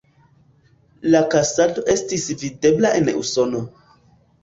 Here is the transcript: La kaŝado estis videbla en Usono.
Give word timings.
La 1.15 1.21
kaŝado 1.35 1.85
estis 1.99 2.27
videbla 2.47 2.97
en 3.03 3.15
Usono. 3.25 3.67